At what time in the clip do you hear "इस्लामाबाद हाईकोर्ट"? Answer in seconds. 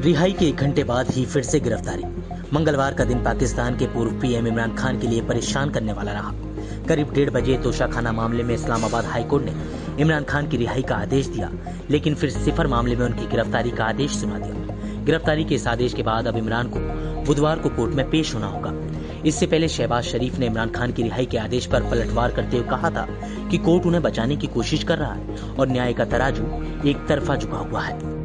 8.54-9.44